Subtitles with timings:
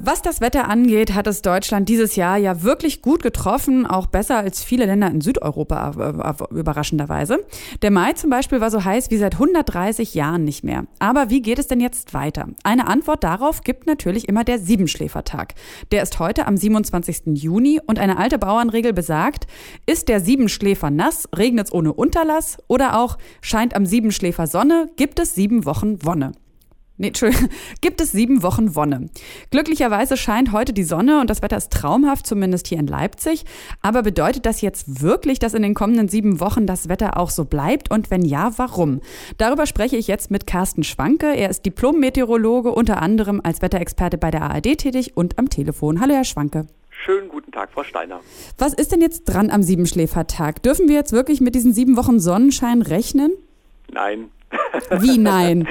[0.00, 4.38] Was das Wetter angeht, hat es Deutschland dieses Jahr ja wirklich gut getroffen, auch besser
[4.38, 7.44] als viele Länder in Südeuropa äh, äh, überraschenderweise.
[7.82, 10.84] Der Mai zum Beispiel war so heiß wie seit 130 Jahren nicht mehr.
[11.00, 12.46] Aber wie geht es denn jetzt weiter?
[12.62, 15.54] Eine Antwort darauf gibt natürlich immer der Siebenschläfertag.
[15.90, 17.22] Der ist heute am 27.
[17.34, 19.48] Juni und eine alte Bauernregel besagt,
[19.84, 25.18] ist der Siebenschläfer nass, regnet es ohne Unterlass oder auch scheint am Siebenschläfer Sonne, gibt
[25.18, 26.32] es sieben Wochen Wonne.
[26.98, 27.48] Nee, Entschuldigung,
[27.80, 29.08] gibt es sieben Wochen Wonne.
[29.50, 33.44] Glücklicherweise scheint heute die Sonne und das Wetter ist traumhaft, zumindest hier in Leipzig.
[33.82, 37.44] Aber bedeutet das jetzt wirklich, dass in den kommenden sieben Wochen das Wetter auch so
[37.44, 37.90] bleibt?
[37.90, 39.00] Und wenn ja, warum?
[39.38, 41.28] Darüber spreche ich jetzt mit Carsten Schwanke.
[41.28, 46.00] Er ist Diplom-Meteorologe, unter anderem als Wetterexperte bei der ARD tätig und am Telefon.
[46.00, 46.66] Hallo, Herr Schwanke.
[46.90, 48.20] Schönen guten Tag, Frau Steiner.
[48.58, 50.64] Was ist denn jetzt dran am Siebenschläfertag?
[50.64, 53.30] Dürfen wir jetzt wirklich mit diesen sieben Wochen Sonnenschein rechnen?
[53.92, 54.30] Nein.
[55.00, 55.68] Wie nein?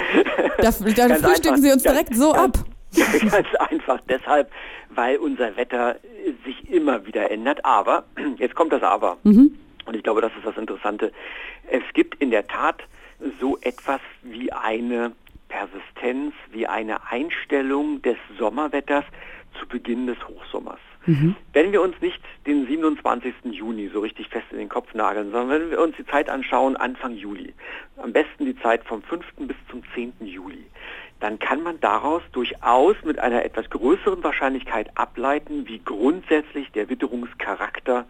[0.58, 2.66] Da, da frühstücken einfach, Sie uns direkt so ganz, ab.
[3.32, 4.52] Ganz einfach deshalb,
[4.90, 5.98] weil unser Wetter
[6.46, 7.64] sich immer wieder ändert.
[7.66, 8.06] Aber,
[8.38, 9.18] jetzt kommt das Aber.
[9.24, 9.58] Mhm.
[9.86, 11.12] Und ich glaube, das ist das Interessante.
[11.70, 12.82] Es gibt in der Tat
[13.40, 15.14] so etwas wie eine
[15.50, 19.06] Persistenz, wie eine Einstellung des Sommerwetters
[19.60, 20.80] zu Beginn des Hochsommers.
[21.06, 21.36] Mhm.
[21.54, 23.34] Wenn wir uns nicht den 27.
[23.52, 26.76] Juni so richtig fest in den Kopf nageln, sondern wenn wir uns die Zeit anschauen,
[26.76, 27.54] Anfang Juli,
[27.98, 29.26] am besten die Zeit vom 5.
[29.40, 30.14] bis zum 10.
[30.22, 30.66] Juli,
[31.20, 38.06] dann kann man daraus durchaus mit einer etwas größeren Wahrscheinlichkeit ableiten, wie grundsätzlich der Witterungscharakter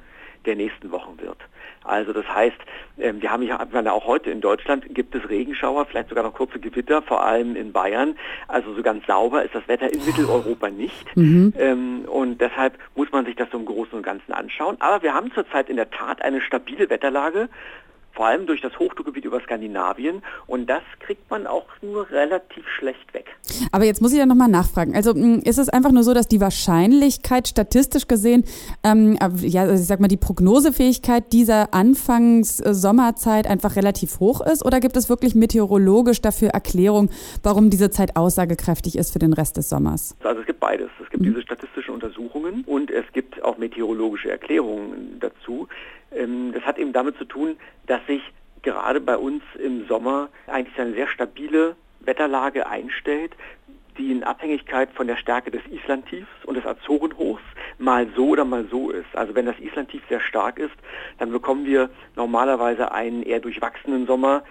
[0.48, 1.38] der nächsten Wochen wird.
[1.84, 2.58] Also das heißt,
[3.00, 3.60] ähm, wir haben ja
[3.92, 7.72] auch heute in Deutschland gibt es Regenschauer, vielleicht sogar noch kurze Gewitter, vor allem in
[7.72, 8.18] Bayern.
[8.48, 11.16] Also so ganz sauber ist das Wetter in Mitteleuropa nicht.
[11.16, 11.54] Mhm.
[11.58, 14.78] Ähm, und deshalb muss man sich das so im Großen und Ganzen anschauen.
[14.80, 17.50] Aber wir haben zurzeit in der Tat eine stabile Wetterlage
[18.18, 20.24] vor allem durch das Hochdruckgebiet über Skandinavien.
[20.48, 23.28] Und das kriegt man auch nur relativ schlecht weg.
[23.72, 24.96] Aber jetzt muss ich ja nochmal nachfragen.
[24.96, 28.44] Also mm, ist es einfach nur so, dass die Wahrscheinlichkeit statistisch gesehen,
[28.84, 34.66] ähm, ja, also ich sag mal, die Prognosefähigkeit dieser Anfangs-Sommerzeit einfach relativ hoch ist?
[34.66, 37.12] Oder gibt es wirklich meteorologisch dafür Erklärung,
[37.44, 40.16] warum diese Zeit aussagekräftig ist für den Rest des Sommers?
[40.24, 40.90] Also es gibt beides.
[41.04, 41.28] Es gibt mhm.
[41.28, 45.68] diese statistischen Untersuchungen und es gibt auch meteorologische Erklärungen dazu.
[46.12, 48.22] Ähm, das hat eben damit zu tun, dass sich
[48.62, 53.34] gerade bei uns im Sommer eigentlich eine sehr stabile Wetterlage einstellt,
[53.98, 57.42] die in Abhängigkeit von der Stärke des Islandtiefs und des Azorenhochs
[57.80, 59.08] mal so oder mal so ist.
[59.14, 60.76] Also wenn das Islandtief sehr stark ist,
[61.18, 64.44] dann bekommen wir normalerweise einen eher durchwachsenen Sommer,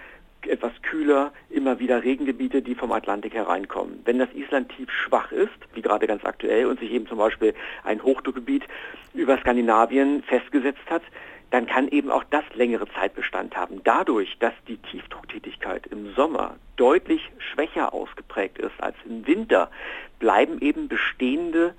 [0.45, 4.01] etwas kühler, immer wieder Regengebiete, die vom Atlantik hereinkommen.
[4.05, 7.53] Wenn das Islandtief schwach ist, wie gerade ganz aktuell, und sich eben zum Beispiel
[7.83, 8.63] ein Hochdruckgebiet
[9.13, 11.01] über Skandinavien festgesetzt hat,
[11.51, 13.81] dann kann eben auch das längere Zeitbestand haben.
[13.83, 19.69] Dadurch, dass die Tiefdrucktätigkeit im Sommer deutlich schwächer ausgeprägt ist als im Winter,
[20.19, 21.73] bleiben eben bestehende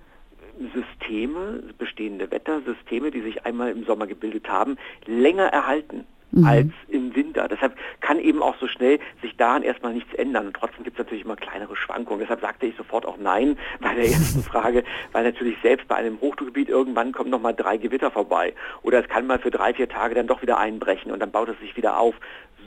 [0.75, 6.45] Systeme, bestehende Wettersysteme, die sich einmal im Sommer gebildet haben, länger erhalten mhm.
[6.45, 7.49] als im Winter.
[7.49, 10.47] Deshalb kann eben auch so schnell sich daran erstmal nichts ändern.
[10.47, 12.21] Und trotzdem gibt es natürlich immer kleinere Schwankungen.
[12.21, 16.21] Deshalb sagte ich sofort auch Nein bei der ersten Frage, weil natürlich selbst bei einem
[16.21, 18.55] Hochdruckgebiet irgendwann kommen nochmal drei Gewitter vorbei.
[18.83, 21.49] Oder es kann mal für drei, vier Tage dann doch wieder einbrechen und dann baut
[21.49, 22.15] es sich wieder auf.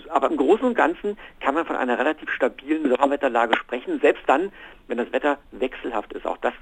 [0.09, 4.51] Aber im Großen und Ganzen kann man von einer relativ stabilen Sommerwetterlage sprechen, selbst dann,
[4.87, 6.25] wenn das Wetter wechselhaft ist.
[6.25, 6.53] Auch das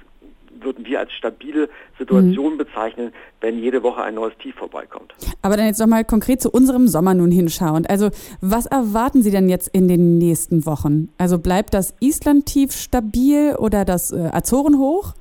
[0.60, 1.68] würden wir als stabile
[1.98, 2.58] Situation mhm.
[2.58, 5.14] bezeichnen, wenn jede Woche ein neues Tief vorbeikommt.
[5.42, 7.88] Aber dann jetzt nochmal konkret zu unserem Sommer nun hinschauend.
[7.88, 11.08] Also was erwarten Sie denn jetzt in den nächsten Wochen?
[11.18, 15.14] Also bleibt das Island-Tief stabil oder das äh, Azorenhoch?
[15.14, 15.19] Ich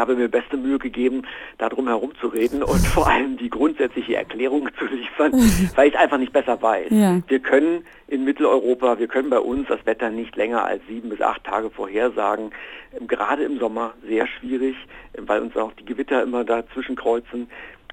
[0.00, 1.22] habe mir beste Mühe gegeben,
[1.58, 5.32] darum herumzureden und vor allem die grundsätzliche Erklärung zu liefern,
[5.76, 6.88] weil ich es einfach nicht besser weiß.
[6.90, 7.20] Ja.
[7.28, 11.20] Wir können in Mitteleuropa, wir können bei uns das Wetter nicht länger als sieben bis
[11.20, 12.50] acht Tage vorhersagen.
[12.98, 14.74] Ähm, gerade im Sommer sehr schwierig,
[15.16, 17.48] ähm, weil uns auch die Gewitter immer dazwischen kreuzen.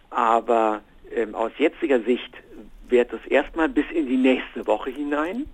[0.09, 0.81] Aber
[1.15, 2.33] ähm, aus jetziger Sicht
[2.89, 5.45] wird es erstmal bis in die nächste Woche hinein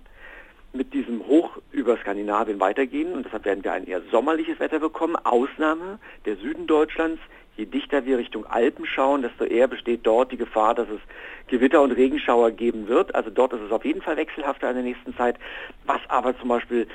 [0.74, 5.16] mit diesem Hoch über Skandinavien weitergehen und deshalb werden wir ein eher sommerliches Wetter bekommen.
[5.16, 7.20] Ausnahme der Süden Deutschlands.
[7.56, 11.00] Je dichter wir Richtung Alpen schauen, desto eher besteht dort die Gefahr, dass es
[11.46, 13.14] Gewitter und Regenschauer geben wird.
[13.14, 15.36] Also dort ist es auf jeden Fall wechselhafter in der nächsten Zeit.
[15.86, 16.88] Was aber zum Beispiel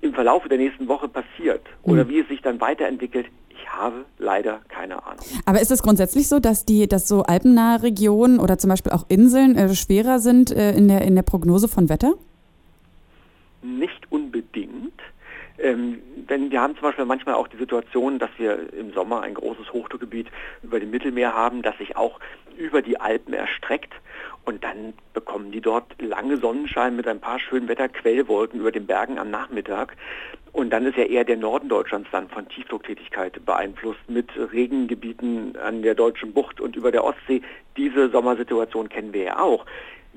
[0.00, 2.08] im Verlauf der nächsten Woche passiert oder mhm.
[2.08, 5.24] wie es sich dann weiterentwickelt, ich habe leider keine Ahnung.
[5.44, 9.04] Aber ist es grundsätzlich so, dass die, dass so alpennahe Regionen oder zum Beispiel auch
[9.08, 12.14] Inseln äh, schwerer sind äh, in der in der Prognose von Wetter?
[13.80, 15.00] Nicht unbedingt.
[15.58, 19.34] Ähm, denn wir haben zum Beispiel manchmal auch die Situation, dass wir im Sommer ein
[19.34, 20.28] großes Hochdruckgebiet
[20.62, 22.20] über dem Mittelmeer haben, das sich auch
[22.58, 23.92] über die Alpen erstreckt.
[24.44, 29.18] Und dann bekommen die dort lange Sonnenschein mit ein paar schönen Wetterquellwolken über den Bergen
[29.18, 29.96] am Nachmittag.
[30.52, 35.82] Und dann ist ja eher der Norden Deutschlands dann von Tiefdrucktätigkeit beeinflusst mit Regengebieten an
[35.82, 37.42] der deutschen Bucht und über der Ostsee.
[37.76, 39.64] Diese Sommersituation kennen wir ja auch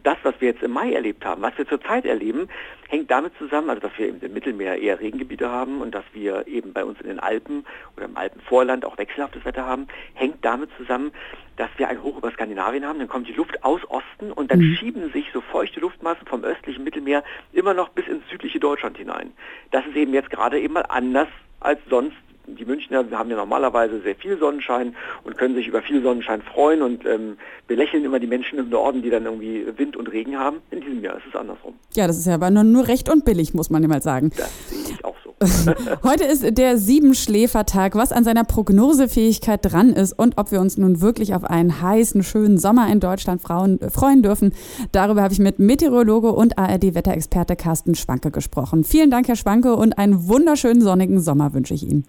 [0.03, 2.49] das, was wir jetzt im Mai erlebt haben, was wir zurzeit erleben,
[2.89, 6.73] hängt damit zusammen, also dass wir im Mittelmeer eher Regengebiete haben und dass wir eben
[6.73, 7.65] bei uns in den Alpen
[7.95, 11.11] oder im Alpenvorland auch wechselhaftes Wetter haben, hängt damit zusammen,
[11.57, 13.81] dass wir ein Hoch über Skandinavien haben, dann kommt die Luft aus
[14.13, 14.75] Osten und dann mhm.
[14.75, 19.31] schieben sich so feuchte Luftmassen vom östlichen Mittelmeer immer noch bis ins südliche Deutschland hinein.
[19.71, 21.27] Das ist eben jetzt gerade eben mal anders
[21.59, 22.15] als sonst
[22.45, 26.81] die Münchner haben ja normalerweise sehr viel Sonnenschein und können sich über viel Sonnenschein freuen
[26.81, 27.37] und ähm,
[27.67, 30.57] belächeln immer die Menschen im Norden, die dann irgendwie Wind und Regen haben.
[30.69, 31.75] In diesem Jahr ist es andersrum.
[31.95, 34.31] Ja, das ist ja aber nur, nur recht und billig, muss man ja mal sagen.
[34.35, 35.12] Das sehe ich auch.
[36.03, 41.01] Heute ist der Siebenschläfertag, was an seiner Prognosefähigkeit dran ist und ob wir uns nun
[41.01, 44.53] wirklich auf einen heißen, schönen Sommer in Deutschland äh, freuen dürfen.
[44.91, 48.83] Darüber habe ich mit Meteorologe und ARD-Wetterexperte Carsten Schwanke gesprochen.
[48.83, 52.05] Vielen Dank, Herr Schwanke, und einen wunderschönen sonnigen Sommer wünsche ich Ihnen.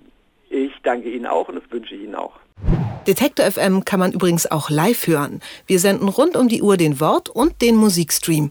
[0.51, 2.33] Ich danke Ihnen auch und das wünsche ich Ihnen auch.
[3.07, 5.41] Detektor FM kann man übrigens auch live hören.
[5.67, 8.51] Wir senden rund um die Uhr den Wort- und den Musikstream.